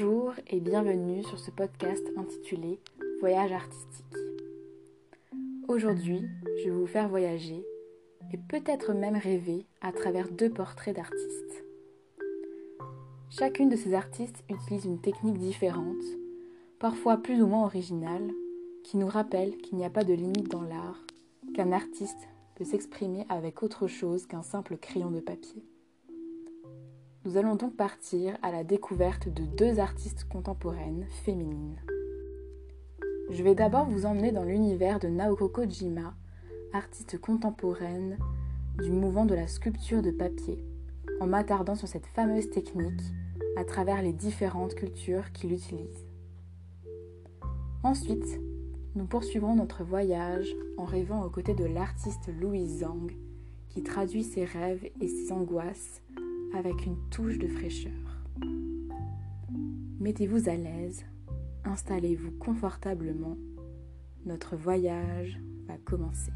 Bonjour 0.00 0.32
et 0.46 0.60
bienvenue 0.60 1.22
sur 1.24 1.38
ce 1.38 1.50
podcast 1.50 2.02
intitulé 2.16 2.80
Voyage 3.20 3.52
artistique. 3.52 4.16
Aujourd'hui, 5.68 6.22
je 6.58 6.70
vais 6.70 6.74
vous 6.74 6.86
faire 6.86 7.06
voyager 7.06 7.66
et 8.32 8.38
peut-être 8.38 8.94
même 8.94 9.16
rêver 9.16 9.66
à 9.82 9.92
travers 9.92 10.30
deux 10.30 10.48
portraits 10.48 10.96
d'artistes. 10.96 11.64
Chacune 13.28 13.68
de 13.68 13.76
ces 13.76 13.92
artistes 13.92 14.42
utilise 14.48 14.86
une 14.86 15.02
technique 15.02 15.38
différente, 15.38 16.02
parfois 16.78 17.18
plus 17.18 17.42
ou 17.42 17.46
moins 17.46 17.66
originale, 17.66 18.30
qui 18.84 18.96
nous 18.96 19.08
rappelle 19.08 19.58
qu'il 19.58 19.76
n'y 19.76 19.84
a 19.84 19.90
pas 19.90 20.04
de 20.04 20.14
limite 20.14 20.48
dans 20.48 20.62
l'art, 20.62 21.04
qu'un 21.54 21.72
artiste 21.72 22.28
peut 22.54 22.64
s'exprimer 22.64 23.26
avec 23.28 23.62
autre 23.62 23.86
chose 23.86 24.26
qu'un 24.26 24.42
simple 24.42 24.78
crayon 24.78 25.10
de 25.10 25.20
papier. 25.20 25.62
Nous 27.26 27.36
allons 27.36 27.54
donc 27.54 27.76
partir 27.76 28.38
à 28.40 28.50
la 28.50 28.64
découverte 28.64 29.28
de 29.28 29.44
deux 29.44 29.78
artistes 29.78 30.24
contemporaines 30.24 31.04
féminines. 31.22 31.78
Je 33.28 33.42
vais 33.42 33.54
d'abord 33.54 33.84
vous 33.84 34.06
emmener 34.06 34.32
dans 34.32 34.44
l'univers 34.44 34.98
de 34.98 35.08
Naoko 35.08 35.50
Kojima, 35.50 36.14
artiste 36.72 37.20
contemporaine 37.20 38.16
du 38.78 38.90
mouvement 38.90 39.26
de 39.26 39.34
la 39.34 39.48
sculpture 39.48 40.00
de 40.00 40.10
papier, 40.10 40.64
en 41.20 41.26
m'attardant 41.26 41.74
sur 41.74 41.88
cette 41.88 42.06
fameuse 42.06 42.48
technique 42.48 43.02
à 43.58 43.64
travers 43.64 44.00
les 44.00 44.14
différentes 44.14 44.74
cultures 44.74 45.30
qu'il 45.32 45.52
utilise. 45.52 46.06
Ensuite, 47.82 48.40
nous 48.94 49.04
poursuivrons 49.04 49.56
notre 49.56 49.84
voyage 49.84 50.48
en 50.78 50.86
rêvant 50.86 51.22
aux 51.22 51.30
côtés 51.30 51.54
de 51.54 51.66
l'artiste 51.66 52.30
Louise 52.40 52.78
Zhang, 52.78 53.12
qui 53.68 53.82
traduit 53.82 54.24
ses 54.24 54.46
rêves 54.46 54.88
et 55.02 55.08
ses 55.08 55.32
angoisses 55.32 56.00
avec 56.54 56.86
une 56.86 56.96
touche 57.10 57.38
de 57.38 57.48
fraîcheur. 57.48 57.92
Mettez-vous 59.98 60.48
à 60.48 60.54
l'aise, 60.56 61.04
installez-vous 61.64 62.32
confortablement, 62.32 63.36
notre 64.24 64.56
voyage 64.56 65.38
va 65.66 65.76
commencer. 65.78 66.32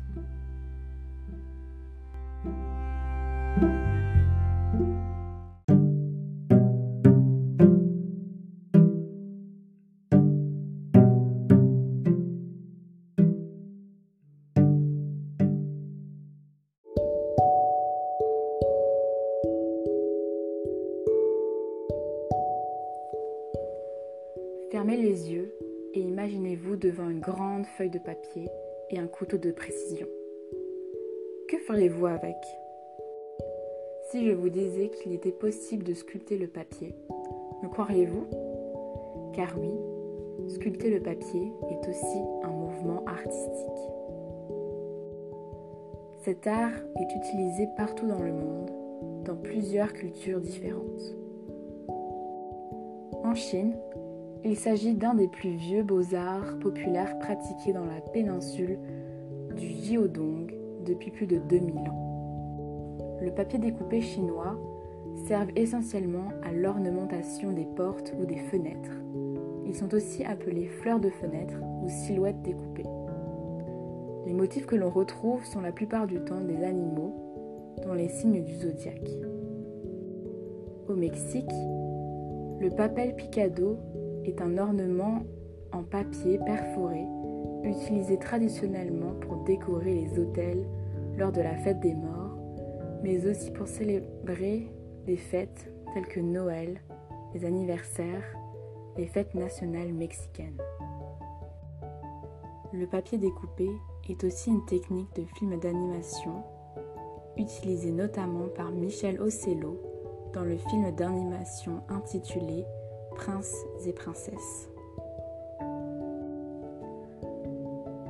Fermez 24.74 24.96
les 24.96 25.30
yeux 25.30 25.54
et 25.92 26.00
imaginez-vous 26.00 26.74
devant 26.74 27.08
une 27.08 27.20
grande 27.20 27.64
feuille 27.64 27.90
de 27.90 28.00
papier 28.00 28.48
et 28.90 28.98
un 28.98 29.06
couteau 29.06 29.38
de 29.38 29.52
précision. 29.52 30.08
Que 31.48 31.58
feriez-vous 31.58 32.06
avec? 32.06 32.34
Si 34.10 34.26
je 34.26 34.32
vous 34.32 34.48
disais 34.48 34.88
qu'il 34.88 35.12
était 35.12 35.30
possible 35.30 35.84
de 35.84 35.94
sculpter 35.94 36.38
le 36.38 36.48
papier, 36.48 36.92
me 37.62 37.68
croiriez-vous? 37.68 38.26
Car 39.32 39.56
oui, 39.60 39.70
sculpter 40.48 40.90
le 40.90 41.00
papier 41.00 41.52
est 41.70 41.88
aussi 41.88 42.18
un 42.42 42.50
mouvement 42.50 43.04
artistique. 43.04 43.90
Cet 46.24 46.48
art 46.48 46.74
est 47.00 47.14
utilisé 47.14 47.68
partout 47.76 48.08
dans 48.08 48.20
le 48.20 48.32
monde, 48.32 48.72
dans 49.24 49.36
plusieurs 49.36 49.92
cultures 49.92 50.40
différentes. 50.40 51.14
En 53.22 53.36
Chine, 53.36 53.76
il 54.44 54.56
s'agit 54.56 54.94
d'un 54.94 55.14
des 55.14 55.28
plus 55.28 55.56
vieux 55.56 55.82
beaux-arts 55.82 56.58
populaires 56.60 57.18
pratiqués 57.18 57.72
dans 57.72 57.86
la 57.86 58.00
péninsule 58.12 58.78
du 59.56 59.66
Jiodong 59.66 60.54
depuis 60.84 61.10
plus 61.10 61.26
de 61.26 61.38
2000 61.38 61.76
ans. 61.88 63.18
Le 63.22 63.30
papier 63.30 63.58
découpé 63.58 64.02
chinois 64.02 64.58
sert 65.26 65.46
essentiellement 65.56 66.28
à 66.42 66.52
l'ornementation 66.52 67.52
des 67.52 67.64
portes 67.64 68.12
ou 68.20 68.26
des 68.26 68.36
fenêtres. 68.36 68.90
Ils 69.64 69.74
sont 69.74 69.94
aussi 69.94 70.24
appelés 70.24 70.66
fleurs 70.66 71.00
de 71.00 71.08
fenêtre 71.08 71.54
ou 71.82 71.88
silhouettes 71.88 72.42
découpées. 72.42 72.86
Les 74.26 74.34
motifs 74.34 74.66
que 74.66 74.76
l'on 74.76 74.90
retrouve 74.90 75.44
sont 75.44 75.60
la 75.60 75.72
plupart 75.72 76.06
du 76.06 76.20
temps 76.20 76.40
des 76.42 76.62
animaux, 76.64 77.14
dont 77.82 77.94
les 77.94 78.08
signes 78.08 78.42
du 78.42 78.54
zodiaque. 78.54 79.10
Au 80.88 80.94
Mexique, 80.94 81.52
le 82.60 82.68
papel 82.70 83.14
picado 83.16 83.78
est 84.24 84.40
un 84.40 84.58
ornement 84.58 85.22
en 85.72 85.82
papier 85.82 86.38
perforé 86.44 87.04
utilisé 87.64 88.18
traditionnellement 88.18 89.14
pour 89.20 89.44
décorer 89.44 89.94
les 89.94 90.18
hôtels 90.18 90.66
lors 91.16 91.32
de 91.32 91.40
la 91.40 91.56
fête 91.56 91.80
des 91.80 91.94
morts, 91.94 92.36
mais 93.02 93.26
aussi 93.26 93.50
pour 93.50 93.66
célébrer 93.66 94.70
des 95.06 95.16
fêtes 95.16 95.72
telles 95.92 96.06
que 96.06 96.20
Noël, 96.20 96.80
les 97.34 97.44
anniversaires, 97.44 98.24
les 98.96 99.06
fêtes 99.06 99.34
nationales 99.34 99.92
mexicaines. 99.92 100.60
Le 102.72 102.86
papier 102.86 103.18
découpé 103.18 103.70
est 104.08 104.24
aussi 104.24 104.50
une 104.50 104.64
technique 104.66 105.14
de 105.16 105.24
film 105.38 105.58
d'animation 105.58 106.42
utilisée 107.36 107.92
notamment 107.92 108.48
par 108.54 108.70
Michel 108.70 109.20
Ocello 109.20 109.80
dans 110.32 110.44
le 110.44 110.56
film 110.56 110.90
d'animation 110.92 111.82
intitulé 111.88 112.64
Princes 113.14 113.64
et 113.86 113.92
princesses. 113.92 114.68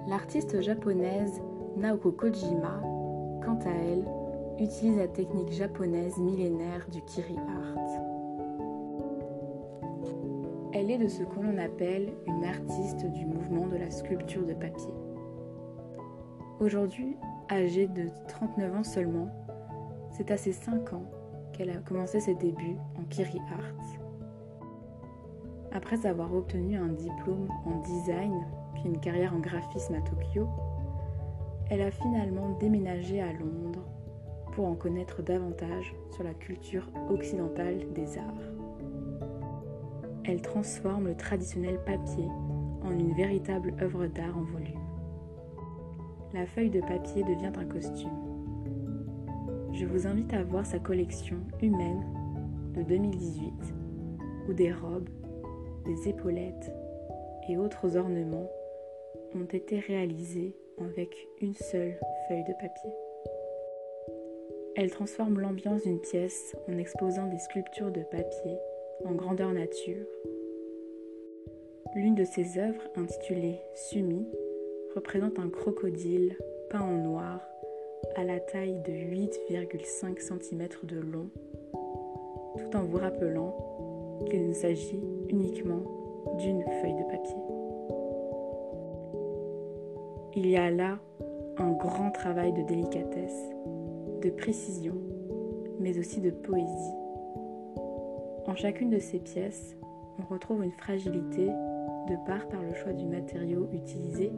L'artiste 0.09 0.61
japonaise 0.61 1.43
Naoko 1.77 2.11
Kojima, 2.13 2.81
quant 3.45 3.59
à 3.67 3.71
elle, 3.71 4.05
utilise 4.59 4.97
la 4.97 5.09
technique 5.09 5.53
japonaise 5.53 6.17
millénaire 6.19 6.87
du 6.91 7.03
kiri 7.03 7.37
art. 7.37 8.03
Elle 10.73 10.91
est 10.91 10.99
de 10.99 11.09
ce 11.09 11.23
que 11.23 11.41
l'on 11.41 11.59
appelle 11.59 12.13
une 12.27 12.45
artiste 12.45 13.05
du 13.13 13.27
mouvement 13.27 13.67
de 13.67 13.77
la 13.77 13.91
sculpture 13.91 14.47
de 14.47 14.55
papier. 14.55 14.95
Aujourd'hui, 16.61 17.17
âgée 17.51 17.89
de 17.89 18.09
39 18.29 18.77
ans 18.77 18.85
seulement, 18.85 19.29
c'est 20.11 20.31
à 20.31 20.37
ses 20.37 20.53
5 20.53 20.93
ans 20.93 21.05
qu'elle 21.53 21.71
a 21.71 21.77
commencé 21.77 22.21
ses 22.21 22.35
débuts 22.35 22.79
en 22.99 23.05
kiri 23.05 23.41
art. 23.53 24.04
Après 25.75 26.07
avoir 26.07 26.33
obtenu 26.33 26.77
un 26.77 26.89
diplôme 26.89 27.49
en 27.67 27.81
design 27.81 28.47
puis 28.75 28.85
une 28.85 29.01
carrière 29.01 29.35
en 29.35 29.41
graphisme 29.41 29.95
à 29.95 30.01
Tokyo, 30.03 30.49
elle 31.69 31.83
a 31.83 31.91
finalement 31.91 32.57
déménagé 32.61 33.21
à 33.21 33.33
Londres 33.33 33.85
pour 34.53 34.67
en 34.67 34.77
connaître 34.77 35.21
davantage 35.21 35.93
sur 36.13 36.23
la 36.23 36.33
culture 36.33 36.89
occidentale 37.11 37.93
des 37.93 38.19
arts. 38.19 38.53
Elle 40.25 40.41
transforme 40.41 41.09
le 41.09 41.17
traditionnel 41.17 41.81
papier 41.85 42.29
en 42.85 42.93
une 42.93 43.13
véritable 43.13 43.75
œuvre 43.83 44.07
d'art 44.07 44.39
en 44.39 44.45
volume. 44.45 44.79
La 46.35 46.47
feuille 46.47 46.71
de 46.71 46.81
papier 46.83 47.25
devient 47.25 47.53
un 47.59 47.65
costume. 47.65 48.11
Je 49.73 49.87
vous 49.87 50.07
invite 50.07 50.33
à 50.35 50.45
voir 50.45 50.65
sa 50.65 50.79
collection 50.79 51.39
humaine 51.61 52.05
de 52.75 52.83
2018 52.83 53.53
où 54.49 54.53
des 54.53 54.73
robes, 54.73 55.09
des 55.87 56.09
épaulettes 56.09 56.73
et 57.49 57.57
autres 57.57 57.97
ornements 57.97 58.51
ont 59.35 59.45
été 59.53 59.79
réalisés 59.79 60.55
avec 60.79 61.11
une 61.41 61.55
seule 61.55 61.99
feuille 62.29 62.45
de 62.45 62.53
papier. 62.53 62.91
Elle 64.77 64.91
transforme 64.91 65.39
l'ambiance 65.39 65.83
d'une 65.83 66.01
pièce 66.01 66.57
en 66.69 66.79
exposant 66.79 67.27
des 67.27 67.39
sculptures 67.39 67.93
de 67.93 68.03
papier 68.03 68.59
en 69.05 69.13
grandeur 69.13 69.53
nature. 69.53 70.07
L'une 71.95 72.15
de 72.15 72.25
ses 72.25 72.59
œuvres, 72.59 72.83
intitulée 72.97 73.61
Sumi, 73.75 74.27
représente 74.95 75.39
un 75.39 75.49
crocodile 75.49 76.37
peint 76.71 76.81
en 76.81 77.05
noir 77.05 77.41
à 78.17 78.25
la 78.25 78.41
taille 78.41 78.81
de 78.85 78.93
8,5 78.93 80.21
cm 80.21 80.69
de 80.83 80.99
long, 80.99 81.29
tout 82.59 82.77
en 82.77 82.85
vous 82.85 82.99
rappelant 82.99 83.57
qu'il 84.29 84.49
ne 84.49 84.55
s'agit 84.55 85.03
uniquement 85.35 85.83
d'une 86.39 86.63
feuille 86.63 86.95
de 86.95 87.03
papier. 87.11 87.37
Il 90.37 90.47
y 90.47 90.57
a 90.57 90.71
là 90.71 90.99
un 91.59 91.73
grand 91.73 92.11
travail 92.11 92.53
de 92.53 92.63
délicatesse, 92.63 93.51
de 94.23 94.31
précision, 94.31 94.95
mais 95.81 95.99
aussi 95.99 96.21
de 96.21 96.31
poésie. 96.31 96.95
En 98.47 98.55
chacune 98.55 98.91
de 98.91 98.99
ces 98.99 99.19
pièces, 99.19 99.77
on 100.19 100.33
retrouve 100.33 100.65
une 100.65 100.73
fragilité 100.73 101.47
de 101.47 102.27
part 102.27 102.47
par 102.49 102.63
le 102.63 102.75
choix 102.75 102.93
du 102.93 103.07
matériau 103.07 103.69
utilisé, 103.73 104.33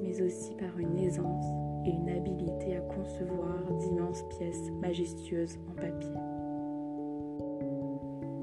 mais 0.00 0.20
aussi 0.22 0.54
par 0.56 0.78
une 0.78 0.98
aisance 0.98 1.46
et 1.84 1.90
une 1.90 2.08
habileté 2.08 2.76
à 2.76 2.80
concevoir 2.80 3.72
d'immenses 3.78 4.24
pièces 4.30 4.70
majestueuses 4.80 5.58
en 5.70 5.74
papier. 5.74 6.14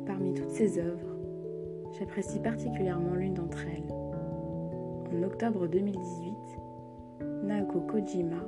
Parmi 0.06 0.33
toutes 0.33 0.51
ces 0.51 0.80
œuvres, 0.80 1.14
J'apprécie 1.97 2.39
particulièrement 2.39 3.13
l'une 3.13 3.36
d'entre 3.36 3.59
elles. 3.68 3.89
En 3.94 5.24
octobre 5.24 5.65
2018, 5.68 6.33
Naoko 7.44 7.80
Kojima 7.81 8.44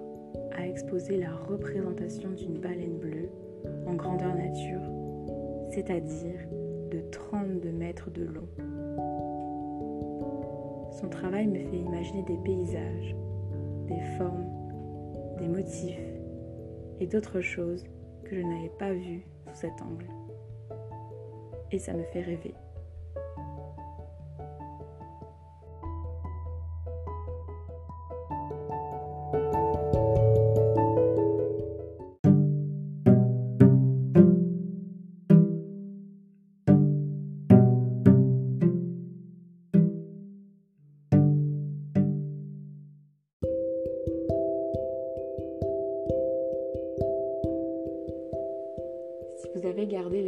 a 0.57 0.67
exposé 0.67 1.17
la 1.17 1.33
représentation 1.33 2.31
d'une 2.31 2.59
baleine 2.59 2.97
bleue 2.97 3.29
en 3.85 3.93
grandeur 3.93 4.35
nature, 4.35 4.81
c'est-à-dire 5.69 6.41
de 6.91 6.99
32 7.11 7.71
mètres 7.71 8.11
de 8.11 8.23
long. 8.25 8.49
Son 10.91 11.07
travail 11.07 11.47
me 11.47 11.59
fait 11.59 11.77
imaginer 11.77 12.23
des 12.23 12.37
paysages, 12.43 13.15
des 13.87 14.01
formes, 14.17 14.45
des 15.39 15.47
motifs 15.47 15.99
et 16.99 17.07
d'autres 17.07 17.39
choses 17.39 17.85
que 18.25 18.35
je 18.35 18.41
n'avais 18.41 18.71
pas 18.77 18.91
vues 18.91 19.25
sous 19.45 19.55
cet 19.55 19.81
angle. 19.81 20.07
Et 21.71 21.79
ça 21.79 21.93
me 21.93 22.03
fait 22.03 22.21
rêver. 22.21 22.53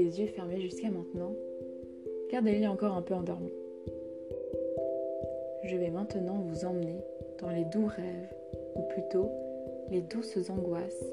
Yeux 0.09 0.27
fermés 0.27 0.59
jusqu'à 0.61 0.89
maintenant, 0.89 1.35
gardez-les 2.31 2.67
encore 2.67 2.93
un 2.93 3.01
peu 3.01 3.13
endormis. 3.13 3.53
Je 5.63 5.75
vais 5.75 5.89
maintenant 5.89 6.39
vous 6.39 6.65
emmener 6.65 6.99
dans 7.39 7.49
les 7.49 7.65
doux 7.65 7.85
rêves, 7.85 8.33
ou 8.75 8.81
plutôt 8.89 9.29
les 9.91 10.01
douces 10.01 10.49
angoisses 10.49 11.05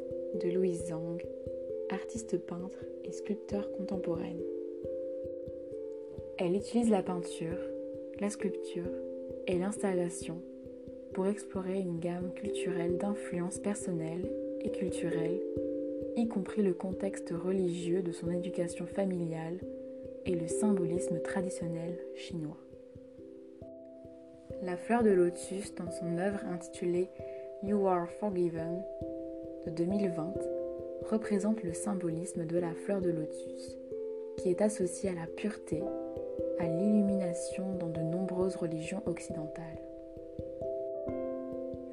de 0.43 0.49
Louise 0.51 0.87
Zhang, 0.87 1.19
artiste 1.91 2.39
peintre 2.39 2.79
et 3.05 3.13
sculpteur 3.13 3.71
contemporaine. 3.73 4.43
Elle 6.39 6.55
utilise 6.55 6.91
la 6.91 7.03
peinture, 7.03 7.59
la 8.21 8.31
sculpture 8.31 8.91
et 9.47 9.59
l'installation 9.59 10.41
pour 11.13 11.27
explorer 11.27 11.81
une 11.81 11.99
gamme 11.99 12.33
culturelle 12.35 12.99
d'influences 12.99 13.59
personnelles 13.59 14.31
et 14.61 14.71
culturelles 14.71 15.41
y 16.17 16.29
compris 16.29 16.63
le 16.63 16.73
contexte 16.73 17.31
religieux 17.31 18.03
de 18.03 18.11
son 18.11 18.31
éducation 18.31 18.87
familiale 18.87 19.59
et 20.25 20.35
le 20.35 20.49
symbolisme 20.49 21.21
traditionnel 21.21 21.99
chinois. 22.15 22.57
La 24.63 24.79
fleur 24.79 25.03
de 25.03 25.11
lotus, 25.11 25.75
dans 25.75 25.91
son 25.91 26.17
œuvre 26.17 26.41
intitulée 26.47 27.11
You 27.63 27.87
Are 27.87 28.09
Forgiven 28.19 28.83
de 29.67 29.71
2020, 29.71 30.33
représente 31.11 31.63
le 31.63 31.75
symbolisme 31.75 32.47
de 32.47 32.59
la 32.59 32.73
fleur 32.73 33.03
de 33.03 33.11
lotus, 33.11 33.77
qui 34.39 34.49
est 34.49 34.63
associée 34.63 35.11
à 35.11 35.15
la 35.15 35.27
pureté, 35.27 35.83
à 36.59 36.67
l'illumination 36.67 37.75
dans 37.75 37.91
de 37.91 38.01
nombreuses 38.01 38.57
religions 38.57 39.03
occidentales. 39.05 39.83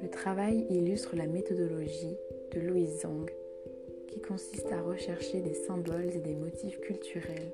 Le 0.02 0.08
travail 0.08 0.66
illustre 0.70 1.14
la 1.14 1.26
méthodologie 1.26 2.16
de 2.52 2.60
Louise 2.60 3.02
Zhang 3.02 3.30
qui 4.14 4.20
consiste 4.20 4.70
à 4.70 4.80
rechercher 4.80 5.40
des 5.40 5.54
symboles 5.54 6.10
et 6.14 6.20
des 6.20 6.36
motifs 6.36 6.80
culturels 6.80 7.52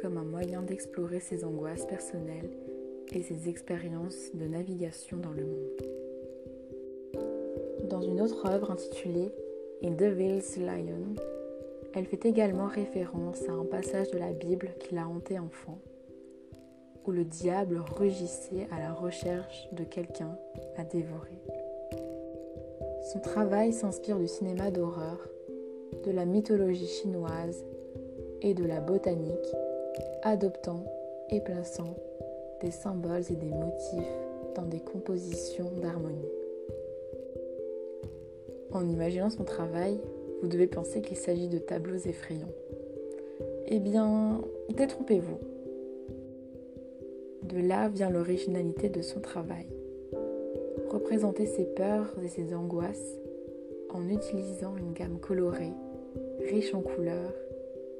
comme 0.00 0.16
un 0.16 0.24
moyen 0.24 0.62
d'explorer 0.62 1.18
ses 1.18 1.44
angoisses 1.44 1.86
personnelles 1.86 2.50
et 3.12 3.22
ses 3.22 3.48
expériences 3.48 4.32
de 4.34 4.46
navigation 4.46 5.16
dans 5.16 5.32
le 5.32 5.44
monde. 5.44 5.82
Dans 7.90 8.02
une 8.02 8.20
autre 8.20 8.46
œuvre 8.46 8.70
intitulée 8.70 9.32
In 9.82 9.92
Devil's 9.92 10.56
Lion, 10.56 11.16
elle 11.94 12.06
fait 12.06 12.26
également 12.26 12.66
référence 12.66 13.48
à 13.48 13.52
un 13.52 13.64
passage 13.64 14.10
de 14.10 14.18
la 14.18 14.32
Bible 14.32 14.70
qui 14.78 14.94
l'a 14.94 15.08
hanté 15.08 15.38
enfant, 15.38 15.78
où 17.06 17.10
le 17.10 17.24
diable 17.24 17.82
rugissait 17.96 18.68
à 18.70 18.78
la 18.78 18.92
recherche 18.92 19.68
de 19.72 19.82
quelqu'un 19.82 20.38
à 20.76 20.84
dévorer. 20.84 21.42
Son 23.12 23.20
travail 23.20 23.72
s'inspire 23.72 24.18
du 24.18 24.28
cinéma 24.28 24.70
d'horreur 24.70 25.18
de 26.04 26.10
la 26.10 26.24
mythologie 26.24 26.86
chinoise 26.86 27.64
et 28.42 28.54
de 28.54 28.64
la 28.64 28.80
botanique, 28.80 29.54
adoptant 30.22 30.84
et 31.30 31.40
plaçant 31.40 31.96
des 32.60 32.70
symboles 32.70 33.24
et 33.30 33.36
des 33.36 33.50
motifs 33.50 34.18
dans 34.54 34.66
des 34.66 34.80
compositions 34.80 35.70
d'harmonie. 35.80 36.28
En 38.72 38.88
imaginant 38.88 39.30
son 39.30 39.44
travail, 39.44 39.98
vous 40.42 40.48
devez 40.48 40.66
penser 40.66 41.00
qu'il 41.00 41.16
s'agit 41.16 41.48
de 41.48 41.58
tableaux 41.58 41.96
effrayants. 41.96 42.52
Eh 43.66 43.80
bien, 43.80 44.40
détrompez-vous. 44.76 45.38
De 47.42 47.60
là 47.60 47.88
vient 47.88 48.10
l'originalité 48.10 48.88
de 48.88 49.00
son 49.00 49.20
travail. 49.20 49.66
Représenter 50.90 51.46
ses 51.46 51.64
peurs 51.64 52.14
et 52.22 52.28
ses 52.28 52.54
angoisses 52.54 53.18
en 53.90 54.08
utilisant 54.08 54.76
une 54.76 54.92
gamme 54.92 55.18
colorée, 55.18 55.72
riche 56.48 56.72
en 56.74 56.80
couleurs 56.80 57.34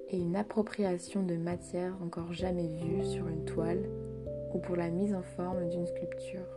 et 0.09 0.19
une 0.19 0.35
appropriation 0.35 1.23
de 1.23 1.35
matières 1.35 1.95
encore 2.03 2.33
jamais 2.33 2.67
vues 2.67 3.05
sur 3.05 3.29
une 3.29 3.45
toile 3.45 3.85
ou 4.55 4.59
pour 4.59 4.75
la 4.75 4.89
mise 4.89 5.15
en 5.15 5.23
forme 5.23 5.69
d'une 5.69 5.87
sculpture. 5.87 6.49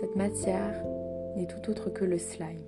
Cette 0.00 0.16
matière 0.16 0.84
n'est 1.36 1.46
tout 1.46 1.70
autre 1.70 1.90
que 1.90 2.04
le 2.04 2.18
slime. 2.18 2.64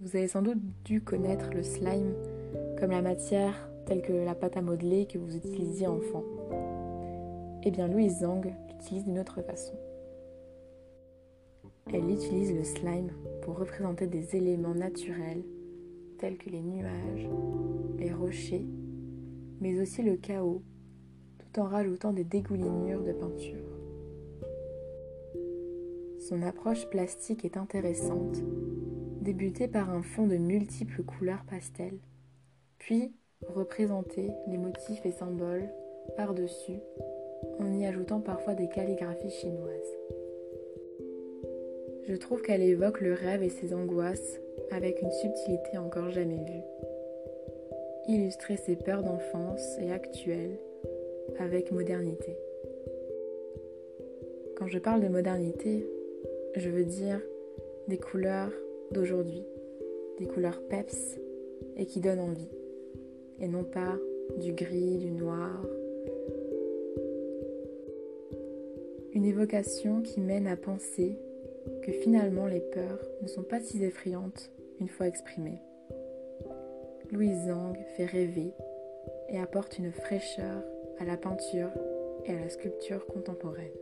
Vous 0.00 0.16
avez 0.16 0.26
sans 0.26 0.42
doute 0.42 0.58
dû 0.84 1.00
connaître 1.00 1.50
le 1.54 1.62
slime 1.62 2.14
comme 2.80 2.90
la 2.90 3.02
matière 3.02 3.70
telle 3.86 4.02
que 4.02 4.12
la 4.12 4.34
pâte 4.34 4.56
à 4.56 4.62
modeler 4.62 5.06
que 5.06 5.18
vous 5.18 5.36
utilisiez 5.36 5.86
enfant. 5.86 6.24
Eh 7.62 7.70
bien, 7.70 7.86
Louise 7.86 8.20
Zhang 8.20 8.52
l'utilise 8.70 9.04
d'une 9.04 9.20
autre 9.20 9.40
façon. 9.42 9.74
Elle 11.92 12.10
utilise 12.10 12.52
le 12.52 12.64
slime 12.64 13.12
pour 13.42 13.56
représenter 13.58 14.08
des 14.08 14.34
éléments 14.34 14.74
naturels 14.74 15.44
tels 16.22 16.38
que 16.38 16.50
les 16.50 16.62
nuages, 16.62 17.28
les 17.98 18.12
rochers, 18.12 18.64
mais 19.60 19.80
aussi 19.80 20.04
le 20.04 20.14
chaos, 20.14 20.62
tout 21.40 21.60
en 21.60 21.64
rajoutant 21.64 22.12
des 22.12 22.22
dégoulinures 22.22 23.02
de 23.02 23.10
peinture. 23.10 23.66
Son 26.20 26.42
approche 26.42 26.88
plastique 26.90 27.44
est 27.44 27.56
intéressante, 27.56 28.40
débutée 29.20 29.66
par 29.66 29.90
un 29.90 30.02
fond 30.02 30.28
de 30.28 30.36
multiples 30.36 31.02
couleurs 31.02 31.44
pastel, 31.44 31.98
puis 32.78 33.12
représenter 33.48 34.30
les 34.46 34.58
motifs 34.58 35.04
et 35.04 35.10
symboles 35.10 35.68
par-dessus 36.16 36.78
en 37.58 37.72
y 37.72 37.84
ajoutant 37.84 38.20
parfois 38.20 38.54
des 38.54 38.68
calligraphies 38.68 39.28
chinoises. 39.40 39.98
Je 42.06 42.14
trouve 42.14 42.42
qu'elle 42.42 42.62
évoque 42.62 43.00
le 43.00 43.12
rêve 43.12 43.42
et 43.42 43.48
ses 43.48 43.74
angoisses 43.74 44.40
avec 44.72 45.02
une 45.02 45.10
subtilité 45.10 45.78
encore 45.78 46.10
jamais 46.10 46.42
vue. 46.44 46.62
Illustrer 48.08 48.56
ses 48.56 48.76
peurs 48.76 49.02
d'enfance 49.02 49.78
et 49.78 49.92
actuelles 49.92 50.58
avec 51.38 51.70
modernité. 51.70 52.36
Quand 54.56 54.66
je 54.68 54.78
parle 54.78 55.02
de 55.02 55.08
modernité, 55.08 55.86
je 56.56 56.68
veux 56.68 56.84
dire 56.84 57.20
des 57.88 57.98
couleurs 57.98 58.52
d'aujourd'hui, 58.90 59.44
des 60.18 60.26
couleurs 60.26 60.62
peps 60.68 61.18
et 61.76 61.86
qui 61.86 62.00
donnent 62.00 62.20
envie, 62.20 62.50
et 63.40 63.48
non 63.48 63.64
pas 63.64 63.96
du 64.38 64.52
gris, 64.52 64.98
du 64.98 65.10
noir. 65.10 65.64
Une 69.14 69.24
évocation 69.24 70.00
qui 70.00 70.20
mène 70.20 70.46
à 70.46 70.56
penser 70.56 71.18
que 71.82 71.92
finalement 71.92 72.46
les 72.46 72.60
peurs 72.60 73.00
ne 73.20 73.28
sont 73.28 73.42
pas 73.42 73.60
si 73.60 73.82
effrayantes 73.84 74.50
fois 74.88 75.06
exprimées. 75.06 75.60
Louise 77.10 77.46
Zhang 77.46 77.76
fait 77.96 78.06
rêver 78.06 78.54
et 79.28 79.38
apporte 79.38 79.78
une 79.78 79.92
fraîcheur 79.92 80.62
à 80.98 81.04
la 81.04 81.16
peinture 81.16 81.70
et 82.24 82.32
à 82.32 82.40
la 82.40 82.48
sculpture 82.48 83.06
contemporaine. 83.06 83.72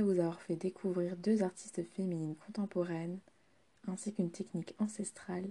Vous 0.00 0.18
avoir 0.18 0.40
fait 0.40 0.56
découvrir 0.56 1.18
deux 1.18 1.42
artistes 1.42 1.82
féminines 1.84 2.34
contemporaines, 2.34 3.20
ainsi 3.86 4.14
qu'une 4.14 4.30
technique 4.30 4.74
ancestrale, 4.78 5.50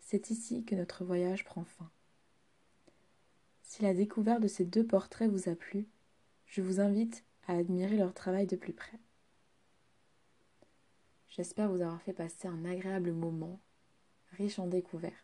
c'est 0.00 0.28
ici 0.28 0.64
que 0.64 0.74
notre 0.74 1.02
voyage 1.02 1.44
prend 1.44 1.64
fin. 1.64 1.90
Si 3.62 3.82
la 3.82 3.94
découverte 3.94 4.42
de 4.42 4.48
ces 4.48 4.66
deux 4.66 4.86
portraits 4.86 5.30
vous 5.30 5.48
a 5.48 5.54
plu, 5.54 5.88
je 6.46 6.60
vous 6.60 6.78
invite 6.78 7.24
à 7.46 7.54
admirer 7.54 7.96
leur 7.96 8.12
travail 8.12 8.46
de 8.46 8.56
plus 8.56 8.74
près. 8.74 9.00
J'espère 11.28 11.70
vous 11.70 11.80
avoir 11.80 12.02
fait 12.02 12.12
passer 12.12 12.46
un 12.46 12.66
agréable 12.66 13.12
moment, 13.12 13.58
riche 14.32 14.58
en 14.58 14.66
découvertes. 14.66 15.23